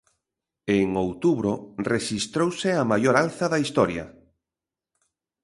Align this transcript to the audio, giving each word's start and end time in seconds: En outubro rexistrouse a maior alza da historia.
En 0.77 0.87
outubro 1.05 1.51
rexistrouse 1.91 2.69
a 2.75 2.83
maior 2.91 3.15
alza 3.23 3.45
da 3.53 3.61
historia. 3.63 4.05